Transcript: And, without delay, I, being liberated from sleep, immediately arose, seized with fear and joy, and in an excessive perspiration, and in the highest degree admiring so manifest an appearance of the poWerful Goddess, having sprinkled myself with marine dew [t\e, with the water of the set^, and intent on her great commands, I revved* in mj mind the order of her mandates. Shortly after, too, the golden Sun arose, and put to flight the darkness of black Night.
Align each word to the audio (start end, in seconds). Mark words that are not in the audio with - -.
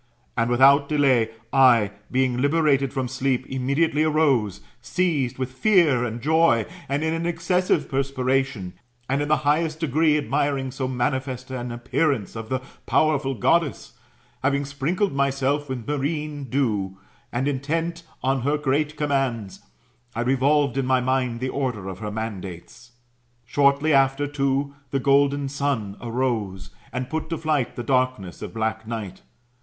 And, 0.35 0.49
without 0.49 0.89
delay, 0.89 1.29
I, 1.53 1.91
being 2.09 2.37
liberated 2.37 2.91
from 2.91 3.07
sleep, 3.07 3.45
immediately 3.45 4.03
arose, 4.03 4.61
seized 4.81 5.37
with 5.37 5.51
fear 5.51 6.03
and 6.03 6.19
joy, 6.23 6.65
and 6.89 7.03
in 7.03 7.13
an 7.13 7.27
excessive 7.27 7.87
perspiration, 7.87 8.73
and 9.07 9.21
in 9.21 9.27
the 9.27 9.37
highest 9.45 9.79
degree 9.79 10.17
admiring 10.17 10.71
so 10.71 10.87
manifest 10.87 11.51
an 11.51 11.71
appearance 11.71 12.35
of 12.35 12.49
the 12.49 12.61
poWerful 12.87 13.39
Goddess, 13.39 13.93
having 14.41 14.65
sprinkled 14.65 15.13
myself 15.13 15.69
with 15.69 15.87
marine 15.87 16.45
dew 16.45 16.49
[t\e, 16.51 16.63
with 16.63 16.73
the 16.73 16.81
water 16.81 16.95
of 16.95 16.95
the 16.95 17.37
set^, 17.37 17.39
and 17.39 17.47
intent 17.47 18.03
on 18.23 18.41
her 18.41 18.57
great 18.57 18.97
commands, 18.97 19.59
I 20.15 20.23
revved* 20.23 20.77
in 20.77 20.87
mj 20.87 21.03
mind 21.03 21.39
the 21.39 21.49
order 21.49 21.87
of 21.87 21.99
her 21.99 22.09
mandates. 22.09 22.93
Shortly 23.45 23.93
after, 23.93 24.25
too, 24.25 24.73
the 24.89 24.99
golden 24.99 25.47
Sun 25.47 25.95
arose, 26.01 26.71
and 26.91 27.07
put 27.07 27.29
to 27.29 27.37
flight 27.37 27.75
the 27.75 27.83
darkness 27.83 28.41
of 28.41 28.51
black 28.55 28.87
Night. 28.87 29.21